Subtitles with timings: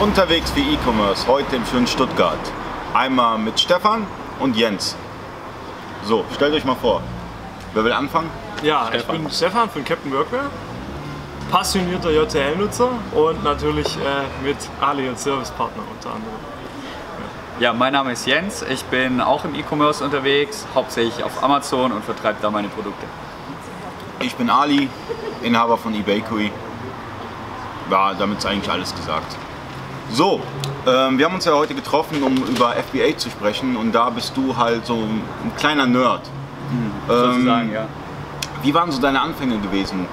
[0.00, 2.38] Unterwegs wie E-Commerce, heute im schönen Stuttgart.
[2.94, 4.06] Einmal mit Stefan
[4.38, 4.94] und Jens.
[6.04, 7.02] So, stellt euch mal vor.
[7.74, 8.30] Wer will anfangen?
[8.62, 9.16] Ja, Stefan.
[9.16, 10.50] ich bin Stefan von Captain Workwear,
[11.50, 16.34] passionierter JTL-Nutzer und natürlich äh, mit Ali und Servicepartner unter anderem.
[17.58, 18.62] Ja, mein Name ist Jens.
[18.70, 23.04] Ich bin auch im E-Commerce unterwegs, hauptsächlich auf Amazon und vertreibe da meine Produkte.
[24.20, 24.88] Ich bin Ali,
[25.42, 26.52] Inhaber von eBakery.
[27.90, 29.36] Ja, damit ist eigentlich alles gesagt.
[30.10, 30.40] So,
[30.86, 34.36] ähm, wir haben uns ja heute getroffen, um über FBA zu sprechen und da bist
[34.36, 35.22] du halt so ein
[35.56, 36.22] kleiner Nerd.
[37.06, 37.86] Sozusagen, ja.
[38.62, 40.06] Wie waren so deine Anfänge gewesen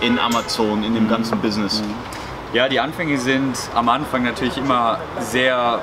[0.00, 1.82] in Amazon, in dem ganzen Business?
[2.52, 5.80] Ja, die Anfänge sind am Anfang natürlich immer sehr,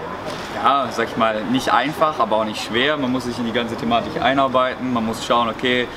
[0.63, 2.97] ja, sag ich mal, nicht einfach, aber auch nicht schwer.
[2.97, 4.91] Man muss sich in die ganze Thematik einarbeiten.
[4.91, 5.87] Man muss schauen, okay,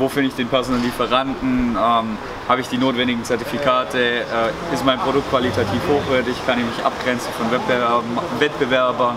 [0.00, 1.76] wo finde ich den passenden Lieferanten?
[1.76, 2.18] Ähm,
[2.48, 3.98] Habe ich die notwendigen Zertifikate?
[3.98, 6.34] Äh, ist mein Produkt qualitativ hochwertig?
[6.46, 7.46] Kann ich mich abgrenzen von
[8.40, 9.16] Wettbewerbern?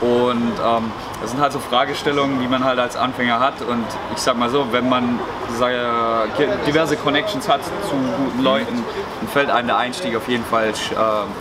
[0.00, 0.90] Und ähm,
[1.20, 3.60] das sind halt so Fragestellungen, die man halt als Anfänger hat.
[3.60, 5.18] Und ich sag mal so, wenn man
[5.60, 8.82] äh, diverse Connections hat zu guten Leuten,
[9.20, 10.72] dann fällt einem der Einstieg auf jeden Fall äh,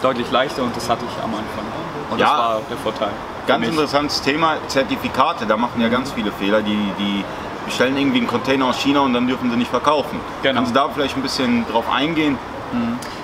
[0.01, 1.65] deutlich leichter und das hatte ich am Anfang.
[2.11, 2.25] Und Ja.
[2.25, 3.09] das war der Vorteil.
[3.47, 3.69] Ganz mich.
[3.69, 5.45] interessantes Thema, Zertifikate.
[5.45, 6.61] Da machen ja ganz viele Fehler.
[6.61, 7.23] Die, die
[7.69, 10.19] bestellen irgendwie einen Container aus China und dann dürfen sie nicht verkaufen.
[10.43, 10.55] Genau.
[10.55, 12.37] Kannst du da vielleicht ein bisschen drauf eingehen?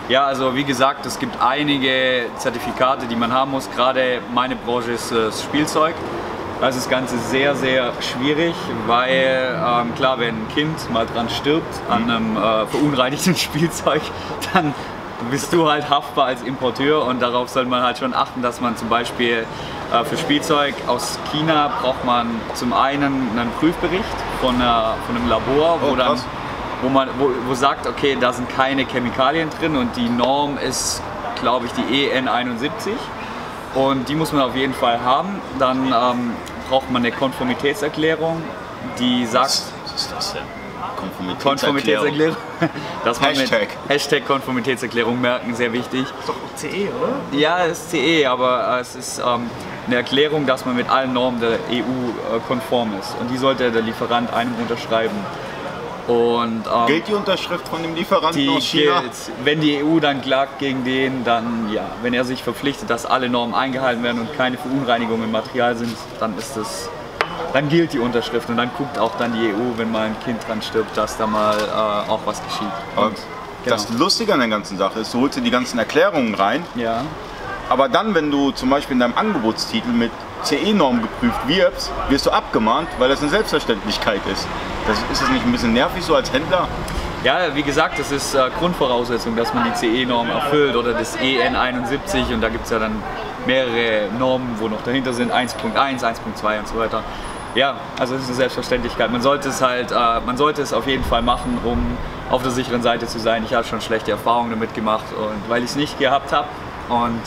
[0.07, 3.69] Ja, also wie gesagt, es gibt einige Zertifikate, die man haben muss.
[3.75, 5.95] Gerade meine Branche ist äh, das Spielzeug.
[6.61, 8.55] Da ist das Ganze sehr, sehr schwierig,
[8.87, 14.01] weil ähm, klar, wenn ein Kind mal dran stirbt an einem äh, verunreinigten Spielzeug,
[14.53, 14.73] dann
[15.31, 18.77] bist du halt haftbar als Importeur und darauf soll man halt schon achten, dass man
[18.77, 19.45] zum Beispiel
[19.91, 24.03] äh, für Spielzeug aus China braucht man zum einen einen Prüfbericht
[24.41, 26.19] von, einer, von einem Labor, wo Oh, dann
[26.81, 31.01] wo man wo, wo sagt, okay, da sind keine Chemikalien drin und die Norm ist,
[31.41, 32.69] glaube ich, die EN71
[33.75, 35.39] und die muss man auf jeden Fall haben.
[35.59, 36.33] Dann ähm,
[36.69, 38.41] braucht man eine Konformitätserklärung,
[38.99, 40.43] die sagt, Was ist das denn?
[40.95, 41.37] Konformitätserklärung.
[41.41, 42.37] Konformitätserklärung,
[43.03, 43.59] man Hashtag.
[43.61, 46.01] mit Hashtag Konformitätserklärung merken, sehr wichtig.
[46.01, 47.37] Ist doch auch CE, oder?
[47.37, 49.49] Ja, es ist CE, aber äh, es ist ähm,
[49.87, 51.79] eine Erklärung, dass man mit allen Normen der EU
[52.35, 55.15] äh, konform ist und die sollte der Lieferant einem unterschreiben.
[56.07, 59.01] Und ähm, Gilt die Unterschrift von dem Lieferanten die aus China?
[59.01, 59.13] gilt,
[59.43, 61.87] wenn die EU dann klagt gegen den, dann ja.
[62.03, 65.95] Wenn er sich verpflichtet, dass alle Normen eingehalten werden und keine Verunreinigungen im Material sind,
[66.19, 66.89] dann ist das,
[67.53, 70.47] dann gilt die Unterschrift und dann guckt auch dann die EU, wenn mal ein Kind
[70.47, 72.67] dran stirbt, dass da mal äh, auch was geschieht.
[72.95, 73.17] Und,
[73.65, 73.99] Das genau.
[74.03, 77.01] Lustige an der ganzen Sache ist, du holst dir die ganzen Erklärungen rein, ja.
[77.69, 80.11] Aber dann, wenn du zum Beispiel in deinem Angebotstitel mit
[80.43, 84.47] CE-Norm geprüft wirbst, wirst du abgemahnt, weil das eine Selbstverständlichkeit ist.
[84.87, 86.67] Das, ist das nicht ein bisschen nervig so als Händler?
[87.23, 92.31] Ja, wie gesagt, das ist äh, Grundvoraussetzung, dass man die CE-Norm erfüllt oder das EN71
[92.33, 93.01] und da gibt es ja dann
[93.47, 97.03] mehrere Normen, wo noch dahinter sind, 1.1, 1.2 und so weiter.
[97.55, 99.11] Ja, also es ist eine Selbstverständlichkeit.
[99.11, 101.97] Man sollte es halt, äh, man sollte es auf jeden Fall machen, um
[102.29, 103.43] auf der sicheren Seite zu sein.
[103.43, 106.47] Ich habe schon schlechte Erfahrungen damit gemacht und weil ich es nicht gehabt habe
[106.89, 107.21] und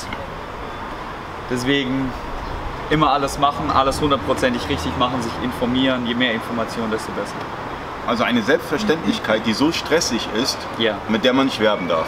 [1.50, 2.10] deswegen
[2.91, 6.06] immer alles machen, alles hundertprozentig richtig machen, sich informieren.
[6.06, 7.34] Je mehr Information, desto besser.
[8.06, 10.94] Also eine Selbstverständlichkeit, die so stressig ist, Ja.
[11.09, 12.06] mit der man nicht werben darf.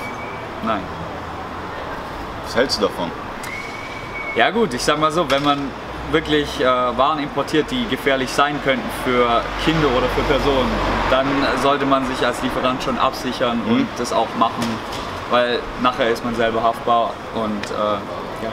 [0.64, 0.80] Nein.
[2.44, 3.10] Was hältst du davon?
[4.36, 5.58] Ja gut, ich sag mal so, wenn man
[6.12, 10.70] wirklich äh, Waren importiert, die gefährlich sein könnten für Kinder oder für Personen,
[11.10, 11.26] dann
[11.62, 13.72] sollte man sich als Lieferant schon absichern Mhm.
[13.72, 14.64] und das auch machen,
[15.30, 18.50] weil nachher ist man selber haftbar und äh, ja.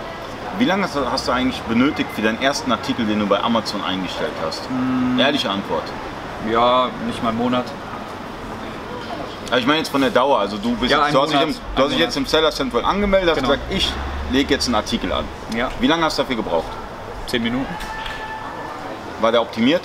[0.60, 4.32] Wie lange hast du, eigentlich benötigt für deinen ersten Artikel, den du bei Amazon eingestellt
[4.46, 4.62] hast?
[4.70, 5.20] Mm.
[5.20, 5.84] Ehrliche Antwort.
[6.52, 7.66] ja, nicht mal einen Monat.
[9.50, 10.40] Also ich meine jetzt von der Dauer.
[10.40, 12.84] Also du, bist Ja, du hast dich, im, du hast dich jetzt im Seller Central
[12.86, 13.50] angemeldet, hast Genau.
[13.54, 13.92] gesagt, ich
[14.32, 15.26] lege jetzt einen Artikel an.
[15.56, 16.68] Ja, Wie lange hast du dafür gebraucht?
[17.28, 17.68] zehn Minuten.
[19.22, 19.82] War der optimiert?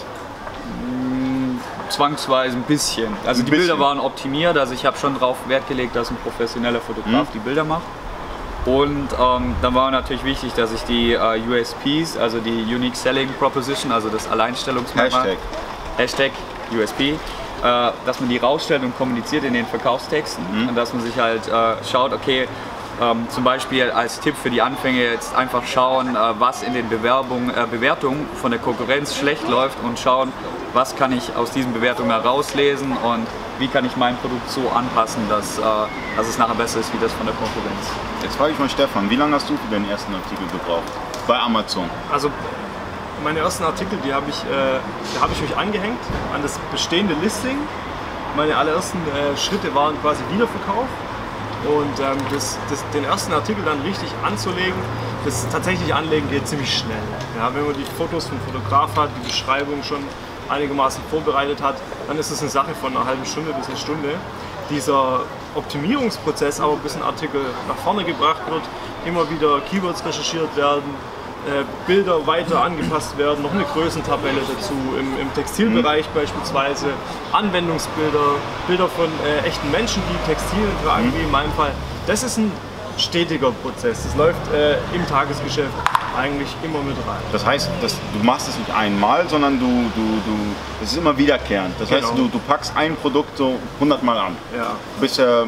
[1.88, 3.12] Zwangsweise ein bisschen.
[3.26, 3.66] Also Ein die bisschen.
[3.68, 7.32] Bilder waren optimiert, also ich habe schon darauf Wert gelegt, dass ein professioneller Fotograf Mhm.
[7.34, 7.82] die Bilder macht.
[8.64, 13.28] Und ähm, dann war natürlich wichtig, dass ich die äh, USPs, also die Unique Selling
[13.38, 15.36] Proposition, also das Alleinstellungsmerkmal,
[15.96, 16.30] Hashtag.
[16.30, 16.32] Hashtag
[16.72, 17.16] USP, äh,
[18.06, 20.68] dass man die rausstellt und kommuniziert in den Verkaufstexten Mhm.
[20.68, 22.46] und dass man sich halt äh, schaut, okay,
[23.02, 26.88] ähm, zum Beispiel als Tipp für die Anfänger jetzt einfach schauen, äh, was in den
[26.88, 30.32] Bewerbungen, äh, Bewertungen von der Konkurrenz schlecht läuft und schauen,
[30.72, 33.26] was kann ich aus diesen Bewertungen herauslesen und
[33.58, 35.62] wie kann ich mein Produkt so anpassen, dass, äh,
[36.16, 37.90] dass es nachher besser ist wie das von der Konkurrenz.
[38.22, 40.92] Jetzt frage ich mal Stefan, wie lange hast du für deinen ersten Artikel gebraucht?
[41.26, 41.88] Bei Amazon.
[42.12, 42.30] Also
[43.24, 44.80] meine ersten Artikel, die habe ich, äh,
[45.14, 46.00] da habe ich mich angehängt
[46.34, 47.58] an das bestehende Listing.
[48.36, 50.88] Meine allerersten äh, Schritte waren quasi Wiederverkauf.
[51.64, 54.74] Und ähm, das, das, den ersten Artikel dann richtig anzulegen,
[55.24, 57.02] das tatsächlich Anlegen geht ziemlich schnell.
[57.38, 60.02] Ja, wenn man die Fotos vom Fotograf hat, die Beschreibung schon
[60.48, 61.76] einigermaßen vorbereitet hat,
[62.08, 64.14] dann ist es eine Sache von einer halben Stunde bis eine Stunde.
[64.70, 65.20] Dieser
[65.54, 68.62] Optimierungsprozess aber bis ein Artikel nach vorne gebracht wird,
[69.06, 70.82] immer wieder Keywords recherchiert werden,
[71.48, 76.18] äh, Bilder weiter angepasst werden, noch eine Größentabelle dazu, im, im Textilbereich Mhm.
[76.20, 76.86] beispielsweise,
[77.32, 78.36] Anwendungsbilder,
[78.66, 81.14] Bilder von äh, echten Menschen, die Textilien tragen, Mhm.
[81.16, 81.72] wie in meinem Fall.
[82.06, 82.50] Das ist ein
[82.98, 84.04] stetiger Prozess.
[84.04, 85.70] Das läuft äh, im Tagesgeschäft
[86.16, 87.20] eigentlich immer mit rein.
[87.32, 90.36] Das heißt, das, du machst es nicht einmal, sondern du, du, du,
[90.82, 91.74] es ist immer wiederkehrend.
[91.80, 92.14] Das heißt, Genau.
[92.24, 94.72] du, du packst ein Produkt so 100 Mal an, Ja.
[95.00, 95.46] bis er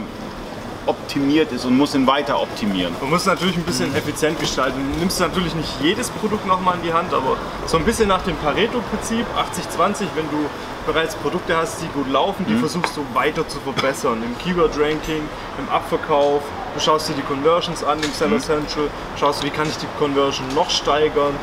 [0.87, 2.95] optimiert ist und musst ihn weiter optimieren.
[3.01, 4.79] Man muss natürlich ein bisschen effizient gestalten.
[4.93, 7.37] Du nimmst natürlich nicht jedes Produkt nochmal in die Hand, aber
[7.67, 9.27] so ein bisschen nach dem Pareto-Prinzip,
[9.79, 10.49] 80-20, wenn du
[10.87, 14.23] bereits Produkte hast, die gut laufen, die versuchst du weiter zu verbessern.
[14.23, 15.23] Im Keyword-Ranking,
[15.59, 16.43] im Abverkauf,
[16.75, 20.47] du schaust dir die Conversions an im Seller Central, schaust, wie kann ich die Conversion
[20.55, 21.35] noch steigern,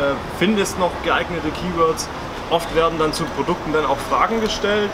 [0.00, 2.08] äh, findest noch geeignete Keywords.
[2.48, 4.90] Oft werden dann zu Produkten dann auch Fragen gestellt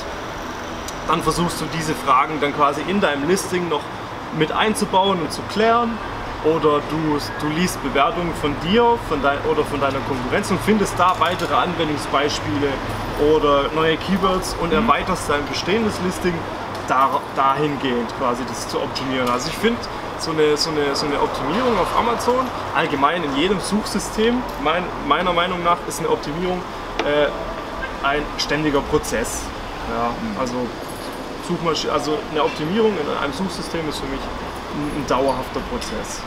[1.08, 3.82] dann versuchst du diese Fragen dann quasi in deinem Listing noch
[4.38, 5.99] mit einzubauen und zu klären.
[6.44, 10.99] Oder du, du liest Bewertungen von dir von dein, oder von deiner Konkurrenz und findest
[10.99, 12.69] da weitere Anwendungsbeispiele
[13.32, 16.34] oder neue Keywords und erweiterst dein bestehendes Listing
[16.88, 19.28] da, dahingehend quasi das zu optimieren.
[19.31, 19.78] Also ich finde
[20.19, 22.44] so eine, so, eine, so eine Optimierung auf Amazon,
[22.75, 26.60] allgemein in jedem Suchsystem, mein, meiner Meinung nach ist eine Optimierung
[27.05, 27.28] äh,
[28.05, 29.43] ein ständiger Prozess.
[29.90, 30.10] Ja,
[30.40, 30.55] also
[31.48, 36.22] Suchmasch also eine Optimierung in einem Suchsystem ist für mich ein, ein dauerhafter Prozess.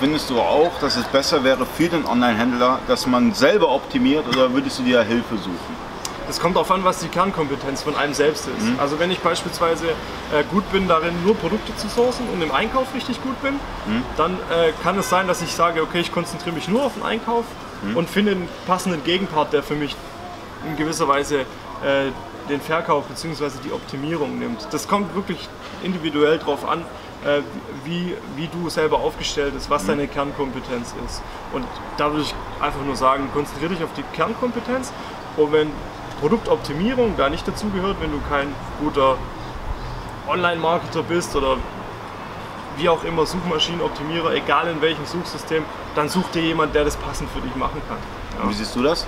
[0.00, 4.52] Findest du auch, dass es besser wäre für den Online-Händler, dass man selber optimiert oder
[4.52, 5.84] würdest du dir Hilfe suchen?
[6.28, 8.66] Es kommt darauf an, was die Kernkompetenz von einem selbst ist.
[8.78, 12.94] Also wenn ich beispielsweise äh, gut bin darin, nur Produkte zu sourcen und im Einkauf
[12.94, 13.60] richtig gut bin,
[14.16, 17.02] dann äh, kann es sein, dass ich sage, okay, ich konzentriere mich nur auf den
[17.02, 17.44] Einkauf
[17.94, 19.94] und finde einen passenden Gegenpart, der für mich
[20.66, 22.10] in gewisser Weise äh,
[22.48, 23.50] den Verkauf bzw.
[23.64, 24.66] die Optimierung nimmt.
[24.70, 25.48] Das kommt wirklich
[25.82, 26.82] individuell darauf an,
[27.24, 27.40] äh,
[27.84, 31.22] wie, wie du selber aufgestellt bist, was deine Kernkompetenz ist.
[31.52, 31.64] Und
[31.96, 34.92] da würde ich einfach nur sagen, konzentriere dich auf die Kernkompetenz
[35.36, 35.70] und wenn
[36.20, 38.48] Produktoptimierung da nicht dazugehört, wenn du kein
[38.80, 39.16] guter
[40.28, 41.56] Online-Marketer bist oder
[42.76, 45.64] wie auch immer Suchmaschinenoptimierer, egal in welchem Suchsystem,
[45.94, 47.98] dann such dir jemand, der das passend für dich machen kann.
[48.38, 48.48] Ja.
[48.48, 49.06] Wie siehst du das?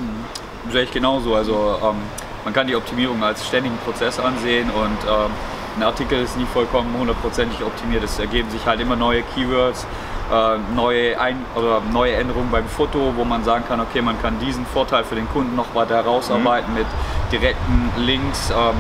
[0.71, 1.35] Sehe ich genauso.
[1.35, 1.97] Also ähm,
[2.47, 5.33] man kann die Optimierung als ständigen Prozess ansehen und ähm,
[5.77, 8.05] ein Artikel ist nie vollkommen hundertprozentig optimiert.
[8.05, 9.85] Es ergeben sich halt immer neue Keywords,
[10.33, 14.39] äh, neue, Ein oder neue Änderungen beim Foto, wo man sagen kann, okay, man kann
[14.39, 16.87] diesen Vorteil für den Kunden noch weiter herausarbeiten mit
[17.33, 18.77] direkten Links, ähm,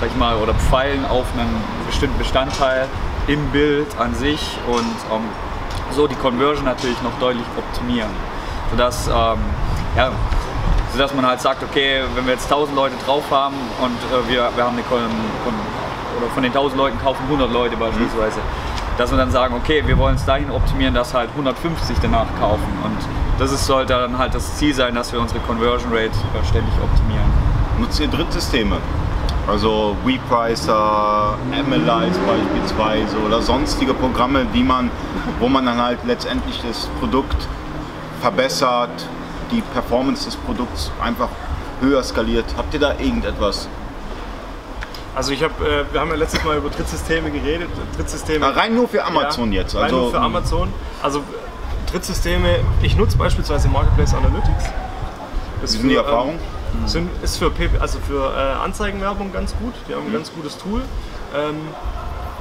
[0.00, 1.54] sag ich mal, oder Pfeilen auf einen
[1.86, 2.88] bestimmten Bestandteil
[3.28, 5.22] im Bild an sich und ähm,
[5.92, 8.10] so die Conversion natürlich noch deutlich optimieren.
[8.72, 9.38] Sodass, ähm,
[9.96, 10.10] ja,
[10.94, 14.48] sodass man halt sagt, okay, wenn wir jetzt 1000 Leute drauf haben und äh, wir,
[14.54, 15.00] wir haben eine Kon
[16.16, 18.38] oder von den 1000 Leuten kaufen 100 Leute beispielsweise,
[18.96, 22.78] dass wir dann sagen, okay, wir wollen es dahin optimieren, dass halt 150 danach kaufen
[22.84, 22.96] und
[23.40, 26.72] das ist, sollte dann halt das Ziel sein, dass wir unsere Conversion Rate äh, ständig
[26.80, 27.26] optimieren.
[27.80, 28.76] Nutzt ihr Drittsysteme?
[29.48, 34.90] Also WePricer, Analyze beispielsweise oder sonstige Programme, die man,
[35.40, 37.48] wo man dann halt letztendlich das Produkt
[38.22, 39.06] verbessert,
[39.50, 41.28] die Performance des Produkts einfach
[41.80, 42.44] höher skaliert.
[42.56, 43.68] Habt ihr da irgendetwas?
[45.14, 47.68] Also ich habe, äh, wir haben ja letztes Mal über Drittsysteme geredet.
[47.96, 48.40] Drittsysteme.
[48.40, 49.74] Na, rein nur für Amazon Ja, jetzt.
[49.76, 50.72] rein Also nur für Amazon.
[51.02, 51.22] Also
[51.90, 54.64] Drittsysteme, ich nutze beispielsweise Marketplace Analytics.
[55.62, 56.38] Das Wie sind die für, ähm, Erfahrungen?
[56.86, 59.74] Sind, ist für, PP, also für äh, Anzeigenwerbung ganz gut.
[59.88, 59.96] Die Mhm.
[59.98, 60.82] haben ein ganz gutes Tool.
[61.36, 61.54] Ähm,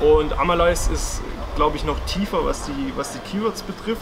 [0.01, 1.21] und Amalyze ist,
[1.55, 4.01] glaube ich, noch tiefer, was die, was die Keywords betrifft.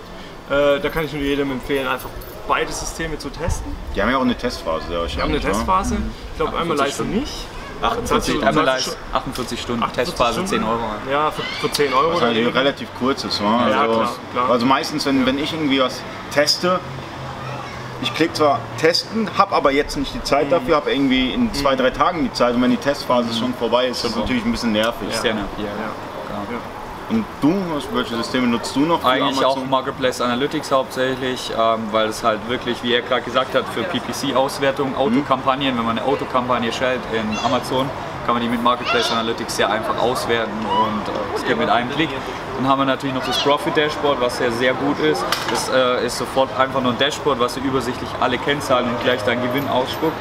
[0.50, 2.10] Äh, da kann ich nur jedem empfehlen, einfach
[2.52, 3.72] beide Systeme zu testen.
[3.96, 4.84] Die haben ja auch eine Testphase.
[4.92, 5.96] Ja, Wir haben eine Testphase.
[5.96, 7.20] Ich glaube, 48 Amalyze Stunden.
[7.22, 7.34] nicht.
[7.82, 10.66] 48, schon- Analyze, schon- 48 Stunden, 48 Testphase 10 Stunden.
[10.66, 10.82] Euro.
[11.10, 12.14] Ja, für, für 10 Euro.
[12.16, 13.40] Was halt relativ kurz ist.
[13.42, 13.48] Ne?
[13.48, 14.50] Ja, Also, klar, klar.
[14.52, 16.80] also meistens, wenn, wenn ich irgendwie was teste,
[18.04, 20.52] ich klicke zwar testen, habe aber jetzt nicht die Zeit Mhm.
[20.52, 23.88] dafür, habe irgendwie in zwei, drei Tagen die Zeit und wenn die Testphase schon vorbei
[23.88, 24.20] ist, ist das so.
[24.20, 25.08] natürlich ein bisschen nervig.
[25.10, 25.46] Ist ja, ne?
[25.58, 25.72] ja, Ja.
[27.12, 27.54] Und du,
[27.92, 29.04] welche Systeme nutzt du noch?
[29.04, 29.58] Eigentlich auch?
[29.66, 34.96] Marketplace Analytics hauptsächlich, ähm, weil es halt wirklich, wie er gerade gesagt hat, für PPC-Auswertung,
[34.96, 37.90] Autokampagnen, wenn man eine Autokampagne stellt in Amazon,
[38.26, 41.90] kann man die mit Marketplace Analytics sehr einfach auswerten und äh, das geht mit einem
[41.92, 42.10] Klick.
[42.56, 45.22] Dann haben wir natürlich noch das Profit Dashboard, was sehr, sehr gut ist.
[45.50, 49.42] Das äh, ist sofort einfach nur ein Dashboard, was übersichtlich alle Kennzahlen und gleich deinen
[49.42, 50.16] Gewinn ausspuckt.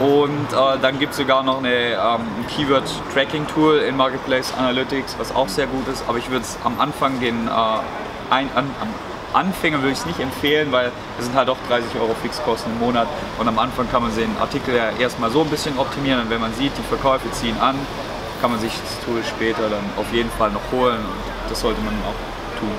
[0.00, 5.48] Und äh, dann gibt es sogar noch eine, ähm, Keyword-Tracking-Tool in Marketplace Analytics, was auch
[5.48, 6.02] sehr gut ist.
[6.08, 7.50] Aber ich würde es am Anfang den äh,
[8.30, 8.70] ein, an,
[9.34, 12.78] Anfänger würde ich es nicht empfehlen, weil es sind halt auch 30 Euro Fixkosten im
[12.78, 13.08] Monat.
[13.38, 16.22] Und am Anfang kann man den Artikel ja erstmal so ein bisschen optimieren.
[16.22, 17.76] Und wenn man sieht, die Verkäufe ziehen an,
[18.40, 20.96] kann man sich das Tool später dann auf jeden Fall noch holen.
[20.96, 22.72] Und das sollte man auch tun.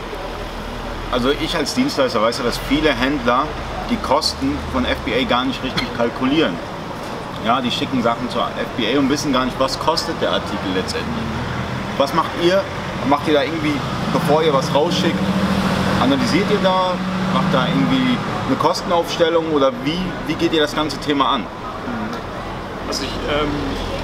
[1.11, 3.45] Also ich als Dienstleister weiß ja, dass viele Händler
[3.89, 6.55] die Kosten von FBA gar nicht richtig kalkulieren.
[7.45, 11.25] Ja, die schicken Sachen zur FBA und wissen gar nicht, was kostet der Artikel letztendlich.
[11.97, 12.61] Was macht ihr?
[13.09, 13.73] Macht ihr da irgendwie,
[14.13, 15.17] bevor ihr was rausschickt,
[16.01, 16.93] analysiert ihr da?
[17.33, 18.17] Macht da irgendwie
[18.47, 21.45] eine Kostenaufstellung oder wie, wie geht ihr das ganze Thema an?
[22.87, 23.49] Also ich, ähm,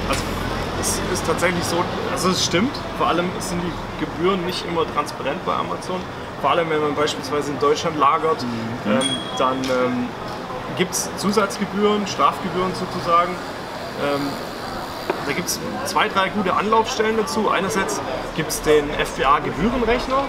[0.09, 0.23] also
[0.79, 5.45] es ist tatsächlich so, also es stimmt, vor allem sind die Gebühren nicht immer transparent
[5.45, 5.99] bei Amazon.
[6.41, 8.43] Vor allem wenn man beispielsweise in Deutschland lagert,
[8.85, 9.01] ähm,
[9.37, 10.07] dann ähm,
[10.77, 13.33] gibt es Zusatzgebühren, Strafgebühren sozusagen.
[14.03, 14.21] Ähm,
[15.25, 17.49] da gibt es zwei, drei gute Anlaufstellen dazu.
[17.49, 17.99] Einerseits
[18.35, 20.23] gibt es den FBA-Gebührenrechner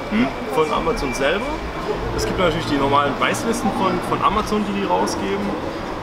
[0.54, 1.46] von Amazon selber.
[2.16, 5.46] Es gibt natürlich die normalen Preislisten von, von Amazon, die die rausgeben.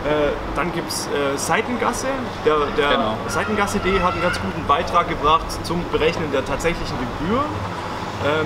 [0.05, 2.07] Äh, dann gibt es äh, Seitengasse.
[2.45, 3.17] Der, der Genau.
[3.27, 7.43] Seitengasse.de hat einen ganz guten Beitrag gebracht zum Berechnen der tatsächlichen Gebühr.
[8.25, 8.45] Ähm,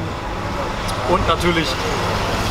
[1.14, 1.68] und natürlich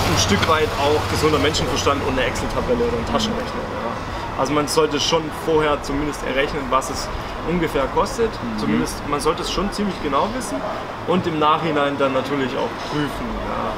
[0.08, 3.62] ein Stück weit auch gesunder Menschenverstand und eine Excel-Tabelle oder ein Taschenrechner.
[3.84, 4.40] Ja.
[4.40, 7.08] Also man sollte schon vorher zumindest errechnen, was es
[7.48, 8.30] ungefähr kostet.
[8.58, 10.60] Zumindest man sollte es schon ziemlich genau wissen
[11.06, 13.26] und im Nachhinein dann natürlich auch prüfen.
[13.48, 13.72] Ja.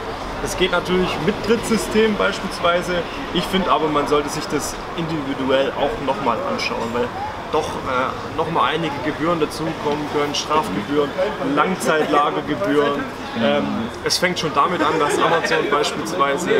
[0.44, 2.94] Es geht natürlich mit Drittsystem beispielsweise.
[3.34, 7.08] Ich finde aber, man sollte sich das individuell auch nochmal anschauen, weil
[7.52, 11.11] doch äh, nochmal einige Gebühren dazukommen können, Strafgebühren,
[11.54, 13.02] Langzeitlagergebühren.
[13.40, 13.64] Ähm,
[14.04, 16.50] es fängt schon damit an, dass Amazon beispielsweise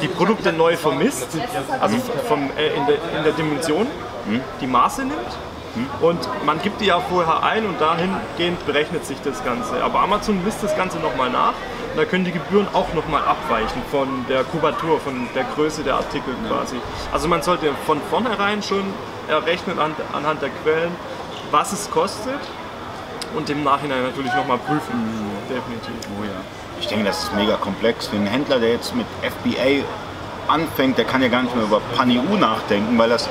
[0.00, 1.28] die Produkte neu vermisst,
[1.80, 3.86] also vom, äh, in, der, in der Dimension,
[4.60, 5.47] die Maße nimmt.
[6.00, 9.82] Und man gibt die ja vorher ein und dahingehend berechnet sich das Ganze.
[9.82, 11.54] Aber Amazon misst das Ganze nochmal nach.
[11.92, 15.94] Und da können die Gebühren auch nochmal abweichen von der Kubatur, von der Größe der
[15.94, 16.76] Artikel quasi.
[17.12, 18.84] Also man sollte von vornherein schon
[19.28, 20.92] errechnen an, anhand der Quellen,
[21.50, 22.40] was es kostet
[23.36, 24.94] und im Nachhinein natürlich nochmal prüfen.
[25.48, 25.94] Definitiv.
[26.18, 26.30] Oh ja.
[26.80, 28.06] Ich denke, das ist mega komplex.
[28.06, 29.84] Für einen Händler, der jetzt mit FBA
[30.52, 33.28] anfängt, der kann ja gar nicht mehr über PANI-U nachdenken, weil das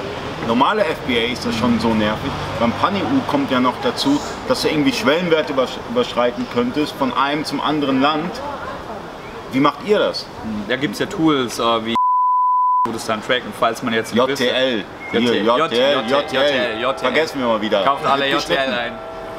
[0.48, 2.32] normale FBA ist das schon so nervig.
[2.60, 7.44] Beim PANI-U kommt ja noch dazu, dass du irgendwie Schwellenwerte übersch- überschreiten könntest von einem
[7.46, 8.32] zum anderen Land.
[9.51, 10.25] Wie macht ihr das?
[10.68, 11.96] Da gibt es ja Tools äh, wie
[12.88, 14.84] wo das dann tracken, falls man jetzt JTL.
[15.12, 16.80] JTL, JTL, JTL.
[16.82, 16.98] JTL.
[16.98, 17.84] Vergessen wir mal wieder.
[17.84, 18.94] Kauft alle JTL ein.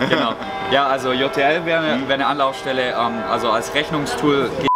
[0.08, 0.34] Genau.
[0.70, 4.67] Ja, also JTL wäre eine, wäre eine Anlaufstelle, ähm, also als Rechnungstool geht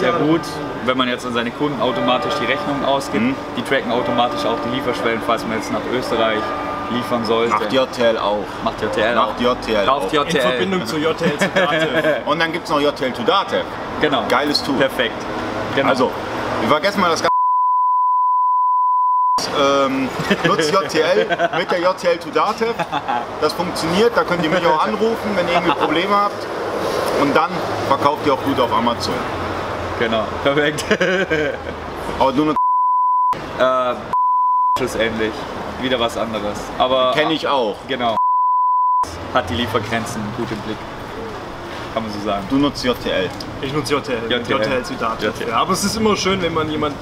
[0.00, 0.40] sehr gut,
[0.86, 3.22] wenn man jetzt an seine Kunden automatisch die Rechnungen ausgibt.
[3.22, 3.34] Mhm.
[3.56, 6.40] Die tracken automatisch auch die Lieferschwellen, falls man jetzt nach Österreich
[6.90, 7.52] liefern sollte.
[7.52, 8.44] Macht JTL auch.
[8.64, 9.26] Macht JTL auch.
[9.28, 10.12] Macht JTL Kauft auch.
[10.12, 10.36] JTL.
[10.36, 11.86] In Verbindung zu JTL zu Datev.
[12.26, 13.64] Und dann gibt es noch JTL to Date.
[14.00, 14.24] Genau.
[14.28, 14.76] Geiles Tool.
[14.76, 15.14] Perfekt.
[15.76, 15.88] Genau.
[15.88, 16.10] Also,
[16.60, 17.30] wir vergessen mal das ganze.
[19.60, 20.08] Ähm,
[20.44, 21.26] nutzt JTL
[21.58, 22.74] mit der JTL to Datev.
[23.40, 26.46] Das funktioniert, da könnt ihr mich auch anrufen, wenn ihr irgendwie Probleme habt.
[27.20, 27.50] Und dann
[27.88, 29.14] verkauft ihr auch gut auf Amazon.
[30.00, 30.24] Genau.
[30.42, 30.84] Perfekt.
[32.18, 32.54] Aber nur
[33.58, 33.94] äh,
[34.78, 35.32] schlussendlich.
[35.80, 36.58] Wieder was anderes.
[36.78, 37.76] Aber kenne ich auch.
[37.86, 38.16] Genau.
[39.32, 40.76] Hat die Liefergrenzen gut im Blick.
[41.94, 42.44] Kann man so sagen.
[42.50, 43.30] Du nutzt JTL.
[43.62, 44.60] Ich nutze JTL, JTL.
[44.60, 45.26] JTL zu Datev.
[45.38, 45.48] JTL.
[45.50, 46.94] Ja, aber es ist immer schön, wenn man jemand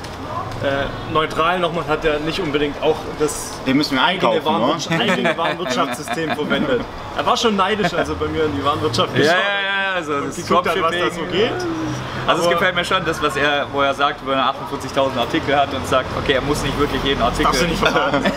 [0.63, 4.61] äh, neutral nochmal hat, der nicht unbedingt auch das Den müssen wir eigene, einkaufen, ne?
[4.61, 6.81] Warenwirtschaft, eigene Warenwirtschaftssystem verwendet.
[7.17, 9.65] Er war schon neidisch, als er bei mir in die Warenwirtschaft Ja, geschaut ja, hat.
[9.65, 11.53] ja, also Und das hat, was da so geht.
[12.29, 15.57] Also es gefällt mir schon, das was er, wo er sagt, wenn er 48.000 Artikel
[15.57, 17.45] hat und sagt, okay, er muss nicht wirklich jeden Artikel.
[17.45, 18.25] Darfst du nicht verraten.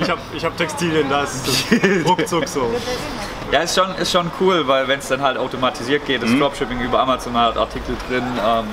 [0.00, 1.64] ich habe ich hab Textilien, da ist das
[2.06, 2.70] ruckzuck so.
[3.52, 6.30] Ja, ist schon, ist schon cool, weil wenn es dann halt automatisiert geht, Mhm.
[6.32, 8.64] das Dropshipping über Amazon man hat Artikel drin ähm,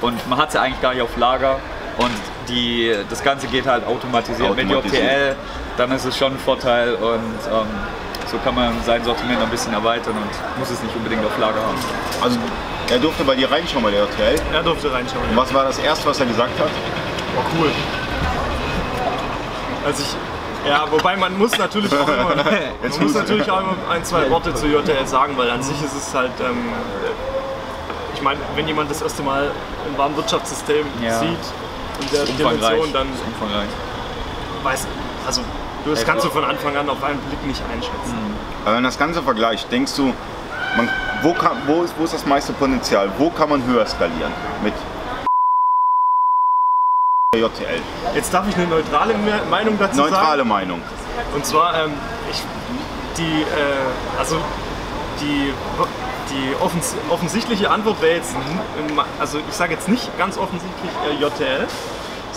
[0.00, 1.58] und man hat sie eigentlich gar nicht auf Lager
[1.98, 2.10] und
[2.48, 5.02] die, das Ganze geht halt automatisiert, mit Automatisiert.
[5.02, 5.36] JTL,
[5.76, 7.14] dann ist es schon ein Vorteil und
[7.52, 7.66] ähm,
[8.30, 11.60] so kann man sein Sortiment ein bisschen erweitern und muss es nicht unbedingt auf Lager
[11.62, 11.78] haben.
[12.22, 12.38] Also,
[12.90, 14.40] er durfte bei dir reinschauen bei der JTL.
[14.52, 15.22] Er durfte reinschauen.
[15.30, 16.68] Und was war das erste, was er gesagt hat?
[17.36, 17.70] War cool.
[19.86, 22.34] Also ich, ja, wobei man muss natürlich auch immer,
[22.82, 25.94] man muss natürlich auch immer ein, zwei Worte zu JTL sagen, weil an sich ist
[25.94, 26.72] es halt, ähm,
[28.14, 31.18] ich meine, wenn jemand das erste Mal ein Warenwirtschaftssystem Ja.
[31.20, 31.28] sieht
[32.00, 32.24] in der.
[32.24, 33.68] Dimension, dann ist umfangreich.
[34.62, 34.86] weiß,
[35.26, 35.42] also
[35.86, 38.14] das kannst du von Anfang an auf einen Blick nicht einschätzen.
[38.64, 40.12] Aber wenn das Ganze vergleicht, denkst du,
[40.76, 40.88] man,
[41.22, 43.10] wo, kann, wo, ist, wo ist das meiste Potenzial?
[43.18, 44.32] Wo kann man höher skalieren?
[44.62, 44.74] Mit
[47.36, 47.80] JTL.
[48.14, 50.48] Jetzt darf ich eine neutrale Me- Meinung dazu Neutrale sagen.
[50.48, 50.80] Meinung.
[51.34, 51.92] Und zwar, ähm,
[52.30, 52.42] ich,
[53.18, 54.36] die, äh, also
[55.20, 55.52] die,
[56.30, 58.34] die offens offensichtliche Antwort wäre jetzt,
[59.18, 61.66] also ich sage jetzt nicht ganz offensichtlich äh, JTL,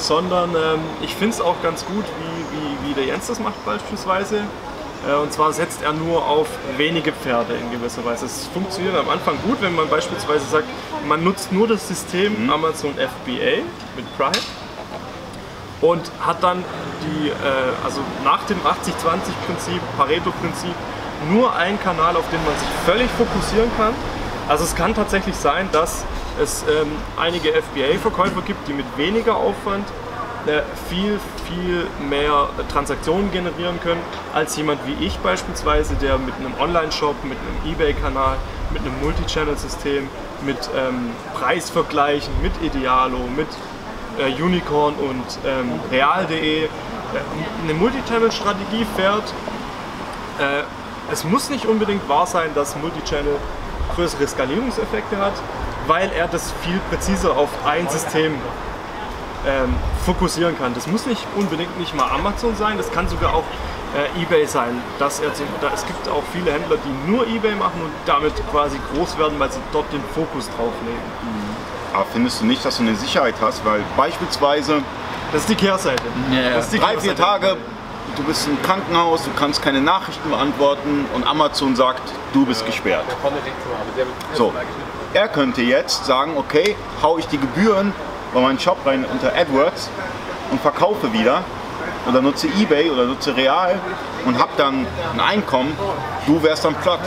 [0.02, 3.64] sondern ähm, ich finde es auch ganz gut, wie, wie, wie der Jens das macht
[3.66, 4.42] beispielsweise.
[5.08, 8.26] Äh, Und zwar setzt er nur auf wenige Pferde in gewisser Weise.
[8.26, 10.68] Es funktioniert am Anfang gut, wenn man beispielsweise sagt,
[11.08, 13.64] man nutzt nur das System Amazon FBA
[13.96, 14.32] mit Prime
[15.82, 16.64] und hat dann
[17.02, 17.34] die, äh,
[17.84, 20.76] also nach dem 80-20-Prinzip, Pareto-Prinzip,
[21.30, 23.94] nur einen Kanal, auf den man sich völlig fokussieren kann.
[24.48, 26.04] Also es kann tatsächlich sein, dass
[26.42, 26.88] es ähm,
[27.20, 29.88] einige FBA-Verkäufer gibt, die mit weniger Aufwand
[30.48, 34.02] äh, viel, viel mehr Transaktionen generieren können,
[34.34, 38.38] als jemand wie ich beispielsweise, der mit einem Online-Shop, mit einem Ebay-Kanal,
[38.72, 40.08] mit einem Multi-Channel-System,
[40.44, 43.48] mit ähm, Preisvergleichen, mit Idealo, mit
[44.18, 46.68] äh, Unicorn und ähm, Real.de äh,
[47.64, 49.34] eine Multichannel-Strategie fährt.
[50.40, 50.64] Äh,
[51.12, 53.36] es muss nicht unbedingt wahr sein, dass Multichannel
[53.96, 55.34] größere Skalierungseffekte hat,
[55.88, 58.36] weil er das viel präziser auf ein System
[59.48, 60.74] ähm, fokussieren kann.
[60.74, 63.44] Das muss nicht unbedingt nicht mal Amazon sein, das kann sogar auch
[63.96, 64.82] äh, eBay sein.
[65.00, 68.34] Dass er zum, da, es gibt auch viele Händler, die nur eBay machen und damit
[68.52, 71.02] quasi groß werden, weil sie dort den Fokus drauf legen.
[71.94, 73.66] Aber findest du nicht, dass du eine Sicherheit hast?
[73.66, 74.82] Weil beispielsweise
[75.34, 76.04] Das ist die Kehrseite.
[76.32, 77.16] Ja, Das ist die drei, vier.
[77.16, 77.58] Tage,
[78.16, 82.02] du bist im Krankenhaus, du kannst keine Nachrichten beantworten und Amazon sagt,
[82.34, 83.06] du bist gesperrt.
[84.34, 84.54] So,
[85.14, 87.94] er könnte jetzt sagen, okay, hau ich die Gebühren
[88.34, 89.90] bei meinen Shop rein unter AdWords
[90.52, 91.44] und verkaufe wieder
[92.08, 93.80] oder nutze eBay oder nutze Real
[94.26, 95.76] und hab dann ein Einkommen,
[96.26, 97.00] du wärst dann platt.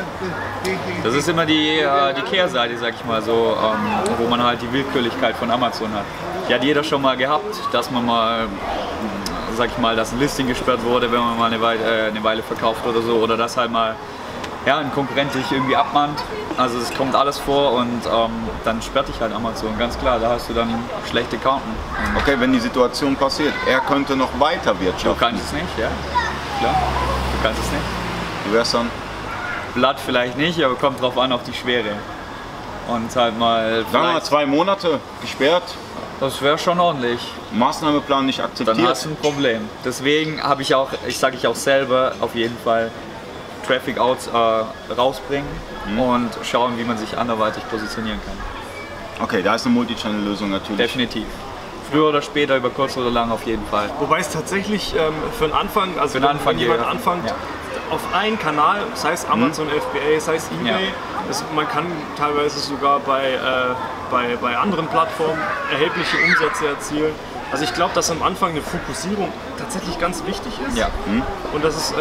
[1.02, 4.62] Das ist immer die, äh, die Kehrseite, sag ich mal so, ähm, wo man halt
[4.62, 6.04] die Willkürlichkeit von Amazon hat.
[6.48, 8.46] Die hat jeder schon mal gehabt, dass man mal,
[9.56, 12.22] sag ich mal, dass ein Listing gesperrt wurde, wenn man mal eine Weile, äh, eine
[12.22, 13.96] Weile verkauft oder so, oder dass halt mal
[14.66, 16.18] ja, ein Konkurrent dich irgendwie abmahnt.
[16.56, 18.30] Also es kommt alles vor und ähm,
[18.64, 20.18] dann sperrt dich halt Amazon, ganz klar.
[20.20, 20.68] Da hast du dann
[21.10, 21.68] schlechte Karten.
[22.14, 25.18] Und Okay, wenn die Situation passiert, er könnte noch weiter du wirtschaften.
[25.18, 25.88] kannst es nicht, ja,
[26.60, 26.74] klar.
[26.74, 27.82] Du kannst es nicht.
[28.46, 28.88] Du wärst dann,
[29.74, 31.90] Blatt vielleicht nicht, aber kommt drauf an auf die Schwere.
[32.86, 33.84] Und halt mal.
[33.90, 35.62] sagen wir mal, zwei Monate gesperrt,
[36.20, 37.18] Das wäre schon ordentlich.
[37.52, 38.88] Maßnahmeplan nicht Dann akzeptiert.
[38.88, 39.68] hast du ein Problem.
[39.84, 42.90] Deswegen habe ich auch, ich sage ich auch selber, auf jeden Fall
[43.66, 45.48] Traffic Outs äh, rausbringen
[45.86, 46.00] Mhm.
[46.00, 49.24] und schauen, wie man sich anderweitig positionieren kann.
[49.24, 50.78] Okay, da ist eine Multichannel-Lösung natürlich.
[50.78, 51.24] Definitiv.
[51.90, 53.90] Früher oder später, über kurz oder lang auf jeden Fall.
[54.00, 56.90] Wobei es tatsächlich ähm, für den Anfang, also Für den wenn, Anfang wenn jemand jeder.
[56.90, 57.34] anfängt, Ja.
[57.90, 60.90] auf einen Kanal, sei es Amazon FBA, sei es eBay, Ja.
[61.28, 61.84] das, man kann
[62.18, 63.38] teilweise sogar bei, äh,
[64.10, 65.38] bei, bei anderen Plattformen
[65.70, 67.12] erhebliche Umsätze erzielen.
[67.52, 70.88] Also ich glaube, dass am Anfang eine Fokussierung tatsächlich ganz wichtig ist Ja.
[71.52, 71.96] und dass es äh,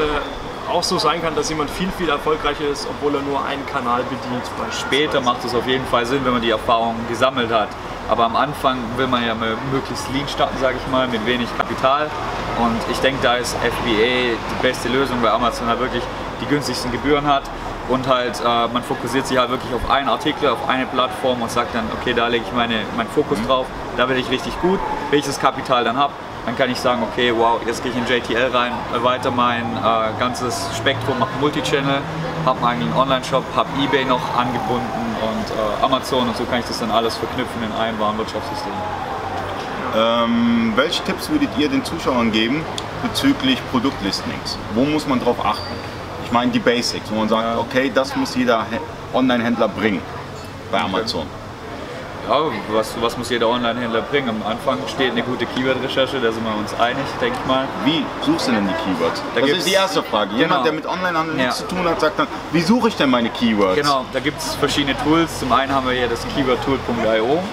[0.69, 4.03] auch so sein kann, dass jemand viel, viel erfolgreicher ist, obwohl er nur einen Kanal
[4.03, 4.43] bedient.
[4.71, 7.69] Später macht es auf jeden Fall Sinn, wenn man die Erfahrung gesammelt hat.
[8.09, 11.47] Aber am Anfang will man ja mal möglichst lean starten, sage ich mal, mit wenig
[11.57, 12.09] Kapital.
[12.59, 16.03] Und ich denke, da ist FBA die beste Lösung, weil Amazon halt wirklich
[16.41, 17.43] die günstigsten Gebühren hat.
[17.89, 21.51] Und halt, äh, man fokussiert sich halt wirklich auf einen Artikel, auf eine Plattform und
[21.51, 23.65] sagt dann, okay, da lege ich meine, meinen Fokus drauf,
[23.97, 24.79] da bin ich richtig gut.
[25.11, 26.13] Das Kapital dann habe,
[26.45, 30.19] dann kann ich sagen, okay, wow, jetzt gehe ich in JTL rein, erweitere mein äh,
[30.19, 31.99] ganzes Spektrum, mache Multichannel,
[32.45, 36.65] habe meinen eigenen Online-Shop, habe eBay noch angebunden und äh, Amazon und so kann ich
[36.65, 38.73] das dann alles verknüpfen in einem Warenwirtschaftssystem.
[39.95, 42.63] Ähm, welche Tipps würdet ihr den Zuschauern geben
[43.03, 44.57] bezüglich Produktlistings?
[44.73, 45.73] Wo muss man drauf achten?
[46.25, 48.79] Ich meine die Basics, wo man sagt, okay, das muss jeder Hä-
[49.13, 50.01] Online-Händler bringen
[50.71, 51.27] bei Amazon.
[52.27, 54.29] Ja, was, was muss jeder Online-Händler bringen?
[54.29, 57.67] Am Anfang steht eine gute Keyword-Recherche, da sind wir uns einig, denke ich mal.
[57.83, 59.21] Wie suchst du denn die Keywords?
[59.35, 60.31] Da das ist die erste Frage.
[60.35, 60.63] Jemand, Genau.
[60.63, 61.67] der mit Onlinehandel nichts Ja.
[61.67, 63.75] zu tun hat, sagt dann, wie suche ich denn meine Keywords?
[63.75, 65.37] Genau, da gibt es verschiedene Tools.
[65.39, 67.43] Zum einen haben wir hier das keywordtool.io,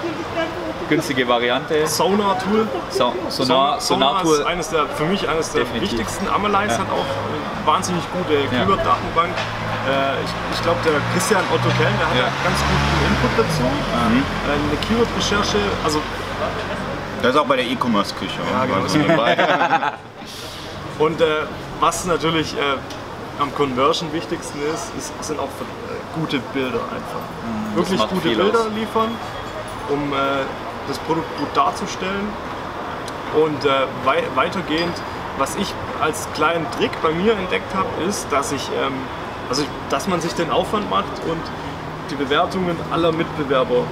[0.87, 1.85] günstige Variante.
[1.85, 2.67] Sonar-Tool.
[2.91, 5.91] So, Sonar, ist Sonar-Tool, eines der, für mich eines der Definitiv.
[5.99, 6.27] wichtigsten.
[6.29, 6.79] Amalyze Ja.
[6.79, 9.33] hat auch eine wahnsinnig gute Keyword-Datenbank.
[9.87, 12.29] Äh, ich ich glaube, der Christian Otto Kellen, der hat Ja.
[12.43, 13.63] ganz guten Input dazu.
[13.63, 16.01] Äh, eine Keyword-Recherche, also
[17.21, 18.39] Das ist auch bei der E-Commerce-Küche.
[18.51, 19.23] Ja, genau.
[20.99, 21.25] Und äh,
[21.79, 22.77] was natürlich äh,
[23.39, 27.23] am Conversion wichtigsten ist, ist sind auch äh, gute Bilder einfach.
[27.75, 28.67] Wirklich macht gute Bilder aus.
[28.75, 29.09] liefern,
[29.89, 30.17] um äh,
[30.87, 32.27] das Produkt gut darzustellen.
[33.33, 33.63] Und
[34.03, 34.93] wei weitergehend,
[35.37, 38.91] was ich als kleinen Trick bei mir entdeckt habe, ist, dass ich, ähm,
[39.51, 41.41] also dass man sich den Aufwand macht und
[42.09, 43.83] die Bewertungen aller Mitbewerber,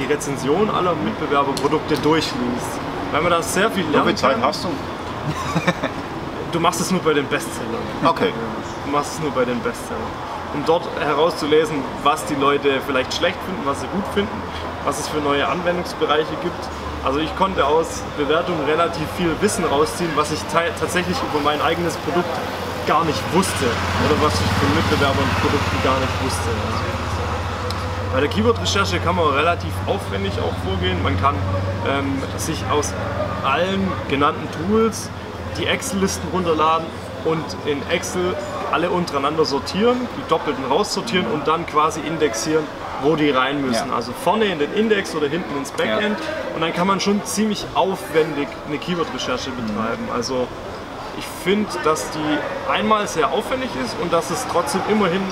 [0.00, 2.72] die Rezension aller Mitbewerberprodukte durchliest.
[3.12, 4.68] weil man da sehr viel Wie lernen viel Zeit hast du?
[6.52, 7.82] Du machst es nur bei den Bestsellern.
[8.04, 8.32] Okay.
[8.86, 10.00] Du machst es nur bei den Bestsellern.
[10.54, 14.38] Um dort herauszulesen, was die Leute vielleicht schlecht finden, was sie gut finden,
[14.86, 16.62] was es für neue Anwendungsbereiche gibt.
[17.04, 21.60] Also ich konnte aus Bewertungen relativ viel Wissen rausziehen, was ich ta- tatsächlich über mein
[21.60, 22.30] eigenes Produkt
[22.86, 23.66] gar nicht wusste
[24.06, 26.50] oder was ich von Mitbewerbern und Produkten gar nicht wusste.
[28.12, 31.02] Bei der Keyword-Recherche kann man relativ aufwendig auch vorgehen.
[31.02, 31.34] Man kann
[31.88, 32.94] ähm, sich aus
[33.44, 35.10] allen genannten Tools
[35.58, 36.86] die Excel-Listen runterladen
[37.24, 38.34] und in Excel
[38.72, 42.64] alle untereinander sortieren, die doppelten raussortieren und dann quasi indexieren,
[43.02, 43.88] wo die rein müssen.
[43.88, 43.96] Ja.
[43.96, 46.16] Also vorne in den Index oder hinten ins Backend.
[46.54, 50.08] Und dann kann man schon ziemlich aufwendig eine Keyword-Recherche betreiben.
[50.14, 50.48] Also
[51.16, 55.22] ich finde, dass die einmal sehr aufwendig ist und dass es trotzdem immerhin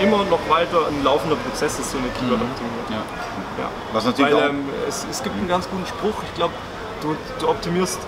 [0.00, 2.84] immer noch weiter ein laufender Prozess ist, so eine Keyword-Optimierung.
[2.90, 3.62] Ja.
[3.62, 3.68] Ja.
[3.92, 6.54] Was natürlich Weil auch, ähm, es, es gibt einen ganz guten Spruch, ich glaube,
[7.02, 7.98] du, du optimierst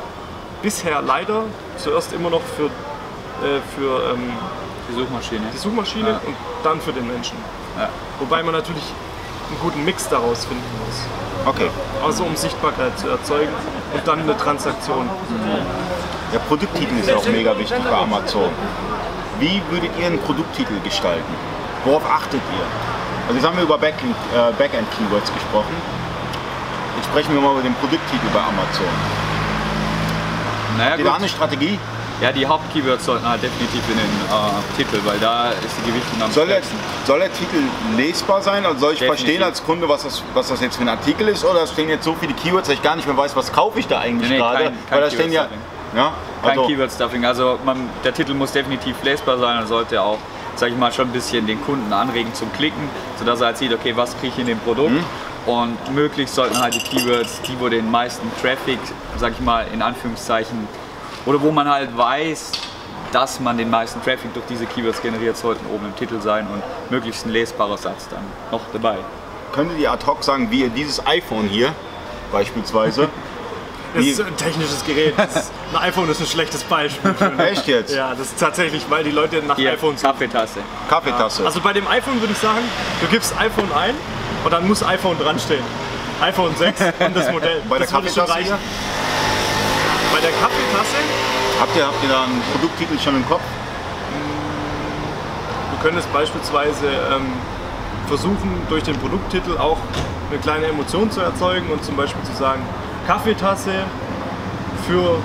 [0.63, 1.45] bisher leider
[1.77, 4.33] zuerst immer noch für, äh, für ähm,
[4.89, 5.43] Die Suchmaschine.
[5.53, 6.21] die Suchmaschine Ja.
[6.27, 7.37] und dann für den Menschen.
[7.79, 7.89] Ja.
[8.19, 8.83] Wobei man natürlich
[9.49, 11.49] einen guten Mix daraus finden muss.
[11.55, 11.71] okay.
[12.05, 13.53] Also um Sichtbarkeit zu erzeugen
[13.95, 15.09] und dann eine Transaktion.
[16.33, 18.51] Der Produkttitel ist auch mega wichtig bei Amazon.
[19.39, 21.35] Wie würdet ihr einen Produkttitel gestalten?
[21.85, 22.67] Worauf achtet ihr?
[23.29, 25.75] Also jetzt haben wir über äh, Backend-Keywords gesprochen.
[26.97, 28.87] Jetzt sprechen wir mal über den Produkttitel bei Amazon.
[30.79, 31.79] Naja, Habt ihr da eine Strategie?
[32.21, 36.23] Ja, die Hauptkeywords sollten halt definitiv in den äh, Titel, weil da ist die Gewichtung
[36.23, 36.63] am Soll der,
[37.05, 37.59] soll der Titel
[37.95, 38.65] lesbar sein?
[38.65, 39.25] Also soll ich Definitiv.
[39.27, 41.45] verstehen als Kunde, was das, was das jetzt für ein Artikel ist?
[41.45, 43.87] Oder stehen jetzt so viele Keywords, dass ich gar nicht mehr weiß, was kaufe ich
[43.87, 44.73] da eigentlich Nee, nee, gerade?
[44.89, 45.47] Weil da stehen ja,
[45.97, 47.25] Ja, Kein also, Keyword-Stuffing.
[47.25, 50.19] Also man, der Titel muss definitiv lesbar sein und sollte auch,
[50.55, 53.73] sag ich mal, schon ein bisschen den Kunden anregen zum Klicken, sodass er halt sieht,
[53.73, 54.93] okay, was kriege ich in dem Produkt.
[54.93, 55.05] Mhm.
[55.47, 58.79] Und möglichst sollten halt die Keywords, die wo den meisten Traffic,
[59.17, 60.69] sag ich mal, in Anführungszeichen,
[61.25, 62.53] oder wo man halt weiß,
[63.13, 66.63] dass man den meisten Traffic durch diese Keywords generiert, sollten oben im Titel sein und
[66.91, 68.97] möglichst ein lesbarer Satz dann noch dabei.
[69.53, 71.73] könntet ihr ad hoc sagen, wie ihr dieses iPhone hier
[72.33, 73.09] beispielsweise,
[73.97, 75.15] Das Wie- ist ein technisches Gerät.
[75.17, 77.15] Das ein iPhone ist ein schlechtes Beispiel.
[77.39, 77.95] echt jetzt?
[77.95, 80.13] Ja, das ist tatsächlich, weil die Leute nach Hier, iPhones suchen.
[80.13, 80.61] Kaffeetasse.
[80.89, 81.45] Kaffeetasse.
[81.47, 82.61] Also bei dem iPhone würde ich sagen,
[83.01, 83.95] du gibst iPhone ein
[84.45, 85.65] und dann muss iPhone dran stehen.
[86.21, 87.61] iPhone 6 und das Modell.
[87.69, 88.47] Bei der das schon Kaffeetasse reichen.
[88.47, 88.59] hier?
[90.15, 90.97] Bei der Kaffeetasse,
[91.61, 93.41] Habt ihr, habt ihr da einen Produkttitel schon im Kopf?
[95.73, 97.33] du könntest beispielsweise ähm,
[98.09, 99.79] versuchen, durch den Produkttitel auch
[100.31, 102.63] eine kleine Emotion zu erzeugen und zum Beispiel zu sagen,
[103.07, 103.71] Kaffeetasse
[104.87, 105.19] für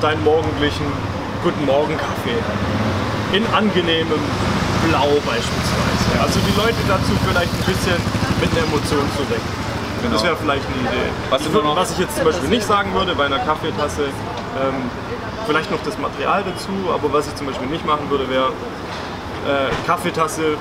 [0.00, 0.86] deinen morgendlichen
[1.42, 2.38] Guten Morgen Kaffee.
[3.36, 4.20] In angenehmem
[4.88, 6.20] Blau beispielsweise.
[6.22, 7.98] Also die Leute dazu vielleicht ein bisschen
[8.40, 10.12] mit einer Emotion zu wecken.
[10.12, 11.10] Das wäre vielleicht eine Idee.
[11.28, 13.40] Was ich du würd, noch- was ich jetzt zum Beispiel nicht sagen würde bei einer
[13.40, 14.74] Kaffeetasse, ähm,
[15.46, 19.70] vielleicht noch das Material dazu, aber was ich zum Beispiel nicht machen würde, wäre äh,
[19.86, 20.56] Kaffeetasse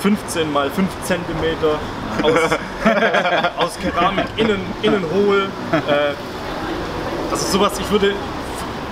[0.00, 1.18] 15 mal 5 cm
[2.22, 2.32] aus,
[3.56, 5.48] aus Keramik, innen, innen hohl.
[5.72, 6.14] Äh,
[7.30, 8.14] also sowas, ich würde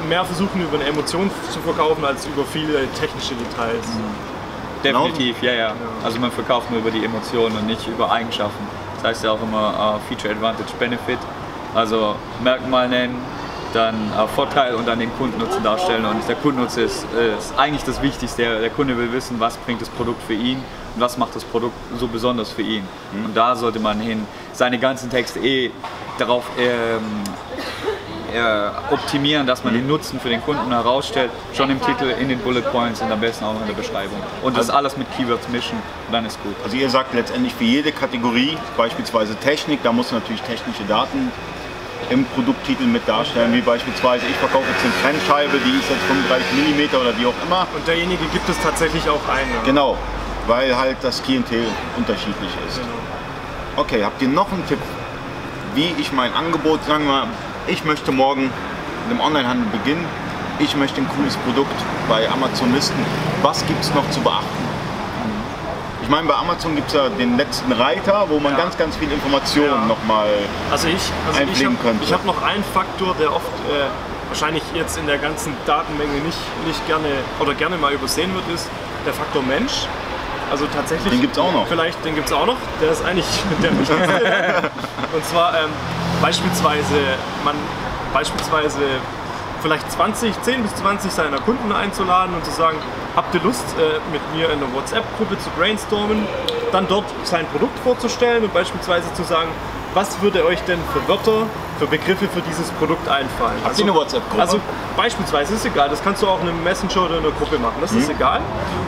[0.09, 3.87] mehr versuchen, über eine Emotion zu verkaufen, als über viele technische Details.
[4.83, 5.73] Definitiv, ja, ja.
[6.05, 8.67] Also man verkauft nur über die Emotionen und nicht über Eigenschaften.
[8.97, 11.19] Das heißt ja auch immer äh, Feature Advantage Benefit.
[11.75, 13.17] Also Merkmal nennen,
[13.73, 16.05] dann äh, Vorteil und dann den Kundennutzen darstellen.
[16.05, 18.61] Und der Kundennutzen ist, äh, ist eigentlich das Wichtigste.
[18.61, 20.63] Der, Kunde will wissen, was bringt das Produkt für ihn
[20.97, 22.87] was macht das Produkt so besonders für ihn.
[23.25, 25.71] Und da sollte man hin seine ganzen Texte eh
[26.19, 27.23] darauf ähm,
[28.35, 32.39] äh, optimieren, dass man den Nutzen für den Kunden herausstellt, schon im Titel, in den
[32.41, 34.19] Bullet Points und am besten auch noch in der Beschreibung.
[34.43, 36.55] Und das alles mit Keywords mischen und dann ist gut.
[36.65, 41.31] Also ihr sagt letztendlich für jede Kategorie, beispielsweise Technik, da muss natürlich technische Daten
[42.11, 46.47] im Produkttitel mit darstellen, wie beispielsweise ich verkaufe jetzt eine Trennscheibe, die ist jetzt 35
[46.53, 47.67] mm oder wie auch immer.
[47.75, 49.47] Und derjenige gibt es tatsächlich auch ein.
[49.55, 49.63] Ja.
[49.65, 49.97] Genau,
[50.47, 51.65] weil halt das Klientel
[51.97, 52.81] unterschiedlich ist.
[53.77, 54.79] Okay, habt ihr noch einen Tipp,
[55.75, 57.27] wie ich mein Angebot, sagen wir
[57.67, 58.51] ich möchte morgen
[59.09, 60.05] mit dem Onlinehandel beginnen,
[60.59, 61.75] ich möchte ein cooles Produkt
[62.09, 62.95] bei Amazon listen,
[63.43, 64.45] was gibt es noch zu beachten?
[66.03, 68.59] Ich meine, bei Amazon gibt es ja den letzten Reiter, wo man Ja.
[68.59, 69.87] ganz, ganz viel Informationen Ja.
[69.87, 70.29] nochmal
[70.71, 72.13] Also ich, also ich habe könnte.
[72.13, 73.89] hab noch einen Faktor, der oft äh,
[74.29, 77.09] wahrscheinlich jetzt in der ganzen Datenmenge nicht, nicht gerne
[77.41, 78.69] oder gerne mal übersehen wird, ist
[79.07, 79.87] der Faktor Mensch.
[80.51, 81.13] Also tatsächlich.
[81.13, 81.67] Den gibt's auch noch.
[81.67, 82.57] Vielleicht, den gibt es auch noch.
[82.81, 83.27] Der ist eigentlich
[83.63, 84.71] der wichtigste.
[85.15, 85.71] Und zwar ähm,
[86.21, 87.57] beispielsweise, man
[88.13, 88.81] beispielsweise
[89.63, 92.77] vielleicht 20, 10 bis 20 seiner Kunden einzuladen und zu sagen,
[93.17, 96.27] habt ihr Lust, äh, mit mir in einer WhatsApp-Gruppe zu brainstormen,
[96.71, 99.49] dann dort sein Produkt vorzustellen und beispielsweise zu sagen,
[99.95, 101.47] was würde euch denn für Wörter
[101.79, 103.59] für Begriffe für dieses Produkt einfallen.
[103.65, 104.41] Habt ihr eine WhatsApp-Gruppe?
[104.41, 104.61] Also
[104.97, 107.77] beispielsweise ist egal, das kannst du auch in einem Messenger oder in einer Gruppe machen,
[107.81, 108.41] das ist egal.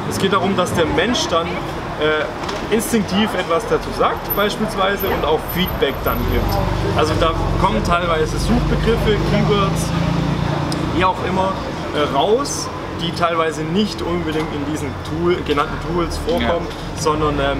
[0.08, 5.40] Es geht darum, dass der Mensch dann äh, instinktiv etwas dazu sagt beispielsweise und auch
[5.54, 6.98] Feedback dann gibt.
[6.98, 9.88] Also da kommen teilweise Suchbegriffe, Keywords,
[10.94, 11.52] wie auch immer,
[11.94, 12.68] äh, raus,
[13.00, 16.66] die teilweise nicht unbedingt in diesen Tool, genannten Tools vorkommen,
[16.96, 17.58] sondern ähm,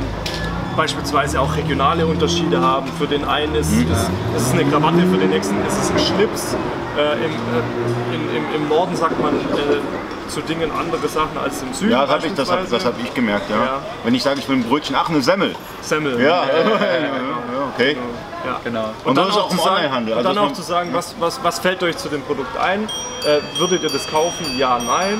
[0.77, 2.87] beispielsweise auch regionale Unterschiede haben.
[2.99, 3.91] Für den einen ist, Mhm.
[3.93, 6.57] ist, ist es eine Krawatte, für den nächsten ist es ein Schlips.
[6.97, 11.63] Äh, im, äh, in, im, Im Norden sagt man äh, zu Dingen andere Sachen als
[11.63, 11.93] im Süden.
[11.93, 13.57] ja, das habe ich, das hab, das hab ich gemerkt, ja.
[13.57, 13.81] Ja.
[14.03, 15.55] Wenn ich sage, ich will ein Brötchen, ach, eine Semmel.
[15.83, 16.21] Semmel.
[16.21, 16.45] Ja, ja,
[17.75, 17.97] okay.
[18.45, 18.61] Ja.
[18.65, 18.87] Genau.
[19.05, 20.15] Und dann das ist auch im zu sagen- Onlinehandel.
[20.15, 22.85] Und Also, dann auch zu sagen, was, was, was fällt euch zu dem Produkt ein?
[22.85, 24.47] Äh, würdet ihr das kaufen?
[24.57, 25.19] Ja, nein.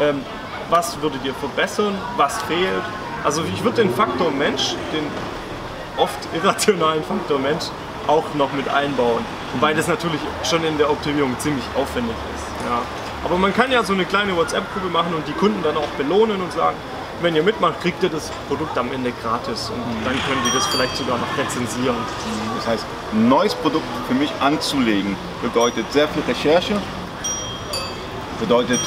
[0.00, 0.22] Ähm,
[0.70, 1.94] was würdet ihr verbessern?
[2.16, 2.82] Was fehlt?
[3.24, 5.04] Also ich würde den Faktor Mensch, den
[5.96, 7.64] oft irrationalen Faktor Mensch,
[8.06, 9.24] auch noch mit einbauen.
[9.54, 12.66] Wobei das natürlich schon in der Optimierung ziemlich aufwendig ist.
[12.68, 12.82] Ja.
[13.24, 16.40] Aber man kann ja so eine kleine WhatsApp-Gruppe machen und die Kunden dann auch belohnen
[16.40, 16.76] und sagen,
[17.20, 20.66] wenn ihr mitmacht, kriegt ihr das Produkt am Ende gratis und dann können die das
[20.66, 21.94] vielleicht sogar noch rezensieren.
[22.56, 26.74] Das heißt, ein neues Produkt für mich anzulegen bedeutet sehr viel Recherche,
[28.40, 28.80] bedeutet,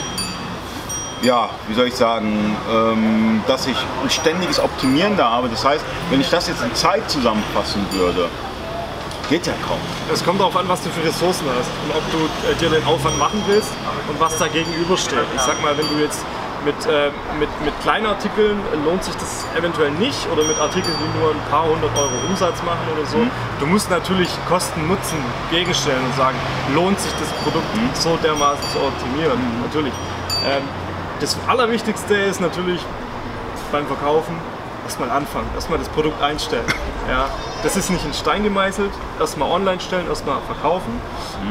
[1.22, 5.50] ja, wie soll ich sagen, ähm, dass ich ein ständiges Optimieren da habe.
[5.50, 8.30] Das heißt, wenn ich das jetzt in Zeit zusammenfassen würde,
[9.30, 9.80] geht ja kaum.
[10.14, 12.18] Es kommt darauf an, was du für Ressourcen hast und ob du
[12.50, 13.72] äh, dir den Aufwand machen willst
[14.08, 15.26] und was da gegenübersteht.
[15.36, 16.20] Ich sag mal, wenn du jetzt
[16.64, 20.94] mit, äh, mit, mit kleinen Artikeln äh, lohnt sich das eventuell nicht oder mit Artikeln,
[20.94, 23.18] die nur ein paar hundert Euro Umsatz machen oder so.
[23.60, 25.18] Du musst natürlich Kosten-Nutzen
[25.50, 26.38] gegenstellen und sagen,
[26.74, 29.40] lohnt sich das Produkt so dermaßen zu optimieren.
[29.64, 29.94] Natürlich.
[30.46, 30.64] Ähm,
[31.20, 32.82] das Allerwichtigste ist natürlich
[33.72, 34.36] beim Verkaufen
[34.84, 36.66] erstmal anfangen, erstmal das Produkt einstellen.
[37.08, 37.30] Ja,
[37.62, 41.00] das ist nicht in Stein gemeißelt, erstmal online stellen, erstmal verkaufen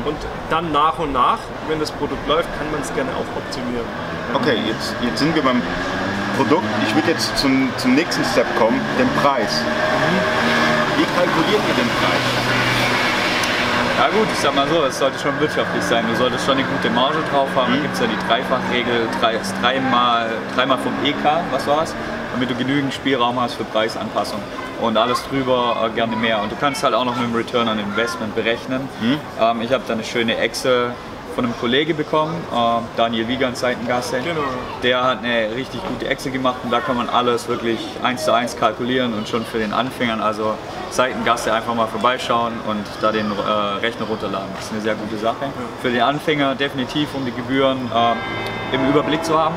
[0.04, 0.16] und
[0.50, 3.86] dann nach und nach, wenn das Produkt läuft, kann man es gerne auch optimieren.
[4.34, 5.62] Okay, jetzt, jetzt sind wir beim
[6.36, 6.66] Produkt.
[6.88, 9.62] Ich würde jetzt zum, zum nächsten Step kommen, den Preis.
[10.96, 12.43] Wie kalkuliert ihr den Preis?
[13.96, 16.04] Ja gut, ich sag mal so, es sollte schon wirtschaftlich sein.
[16.10, 17.74] Du solltest schon eine gute Marge drauf haben.
[17.74, 21.94] Da gibt es ja die Dreifachregel, drei, dreimal, dreimal vom EK, was war's?
[22.32, 24.40] Damit du genügend Spielraum hast für Preisanpassung.
[24.80, 26.42] Und alles drüber äh, gerne mehr.
[26.42, 28.88] Und du kannst halt auch noch mit dem Return on Investment berechnen.
[29.40, 30.90] Ähm, ich habe da eine schöne Excel
[31.34, 32.56] von einem Kollege bekommen, äh,
[32.96, 34.18] Daniel Wiegand, Seitengasse.
[34.18, 34.40] Genau.
[34.82, 38.32] Der hat eine richtig gute Excel gemacht und da kann man alles wirklich eins zu
[38.32, 40.54] eins kalkulieren und schon für den Anfängern, also
[40.90, 43.50] Seitengasse einfach mal vorbeischauen und da den äh,
[43.84, 44.48] Rechner runterladen.
[44.56, 45.50] Das ist eine sehr gute Sache.
[45.82, 49.56] Für den Anfänger definitiv, um die Gebühren äh, im Überblick zu haben.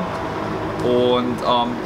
[0.84, 1.76] Und ähm,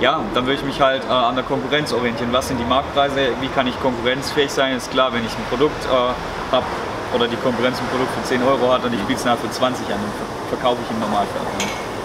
[0.00, 2.32] ja, dann würde ich mich halt äh, an der Konkurrenz orientieren.
[2.32, 3.28] Was sind die Marktpreise?
[3.40, 4.76] Wie kann ich konkurrenzfähig sein?
[4.76, 6.66] Ist klar, wenn ich ein Produkt äh, habe
[7.14, 9.50] oder die Konkurrenz ein Produkt für 10 Euro hat und ich biete es nachher für
[9.50, 11.40] 20 an, dann ver- verkaufe ich im Normalfall.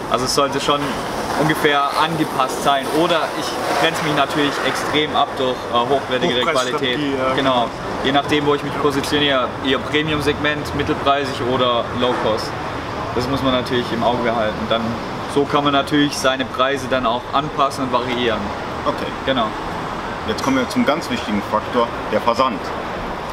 [0.10, 0.80] Also es sollte schon
[1.42, 2.86] ungefähr angepasst sein.
[3.04, 3.46] Oder ich
[3.82, 6.98] grenze mich natürlich extrem ab durch äh, hochwertigere Qualität.
[7.00, 7.66] Ja, genau.
[8.06, 12.50] Je nachdem, wo ich mich positioniere, eher Premium-Segment, mittelpreisig oder Low-Cost.
[13.16, 14.56] Das muss man natürlich im Auge behalten.
[14.70, 14.82] Dann,
[15.36, 18.40] so kann man natürlich seine Preise dann auch anpassen und variieren.
[18.86, 19.48] Okay, Genau.
[20.30, 22.60] jetzt kommen wir zum ganz wichtigen Faktor, der Versand.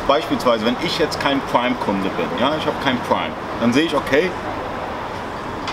[0.07, 3.97] Beispielsweise, wenn ich jetzt kein Prime-Kunde bin, ja, ich habe kein Prime, dann sehe ich,
[3.97, 4.31] okay,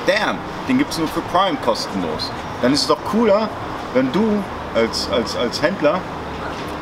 [0.08, 2.32] damn, den gibt es nur für Prime kostenlos.
[2.62, 3.50] Dann ist es doch cooler,
[3.94, 6.00] wenn du als, als, als Händler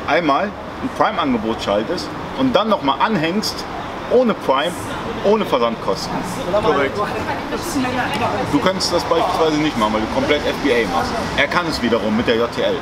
[0.06, 2.08] einmal ein Prime-Angebot schaltest
[2.38, 3.64] und dann nochmal anhängst,
[4.10, 4.72] ohne Prime,
[5.24, 6.12] ohne Versandkosten.
[6.62, 6.98] Korrekt.
[8.52, 11.12] Du könntest das beispielsweise nicht machen, weil du komplett FBA machst.
[11.36, 12.76] Er kann es wiederum mit der JTL.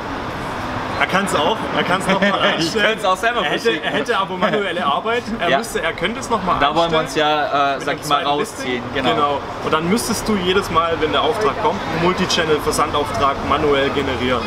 [0.99, 2.85] Er kann es auch, er kann es nochmal Ich einstellen.
[2.85, 5.23] könnte es auch selber er hätte, er hätte aber manuelle Arbeit.
[5.39, 5.57] Er, Ja.
[5.59, 8.83] müsste, er könnte es nochmal Da wollen wir uns ja, äh, sag ich mal, rausziehen.
[8.93, 9.03] Listing.
[9.05, 9.39] Genau.
[9.63, 14.41] Und dann müsstest du jedes Mal, wenn der Auftrag kommt, einen Multichannel-Versandauftrag manuell generieren.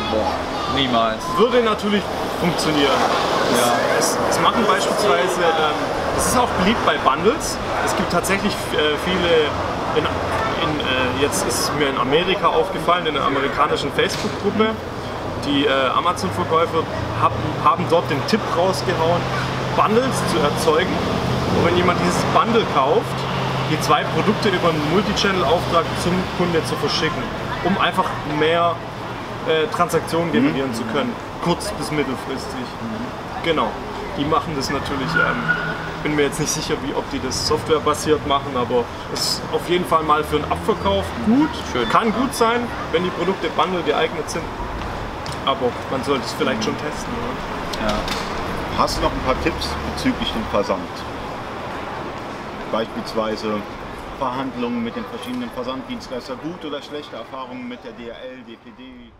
[0.75, 1.23] Niemals.
[1.37, 2.01] Würde natürlich
[2.39, 2.89] funktionieren.
[3.57, 3.73] Ja.
[3.99, 5.75] Es, es machen beispielsweise, ähm,
[6.17, 7.57] es ist auch beliebt bei Bundles.
[7.85, 9.49] Es gibt tatsächlich äh, viele,
[9.95, 14.69] in, in, äh, jetzt ist es mir in Amerika aufgefallen, in einer amerikanischen Facebook-Gruppe,
[15.45, 16.83] die äh, Amazon-Verkäufer
[17.21, 19.21] haben, haben dort den Tipp rausgehauen,
[19.75, 20.91] Bundles zu erzeugen.
[21.57, 23.17] Und wenn jemand dieses Bundle kauft,
[23.71, 27.23] die zwei Produkte über einen Multichannel-Auftrag zum Kunde zu verschicken,
[27.63, 28.09] um einfach
[28.39, 28.75] mehr
[29.47, 32.65] äh, Transaktionen generieren zu können, kurz bis mittelfristig.
[33.43, 33.67] Genau.
[34.17, 35.41] Die machen das natürlich, ähm,
[36.03, 39.67] bin mir jetzt nicht sicher, wie, ob die das softwarebasiert machen, aber es ist auf
[39.67, 41.49] jeden Fall mal für einen Abverkauf gut.
[41.71, 41.89] Schön.
[41.89, 44.43] Kann gut sein, wenn die Produkte Bundle geeignet sind.
[45.45, 47.13] Aber man sollte es vielleicht schon testen.
[47.13, 47.87] Oder?
[47.87, 47.95] Ja.
[48.77, 50.81] Hast du noch ein paar Tipps bezüglich dem Versand?
[52.71, 53.61] Beispielsweise
[54.17, 59.11] Verhandlungen mit den verschiedenen Versanddienstleistern, gute oder schlechte Erfahrungen mit der DRL, DPD,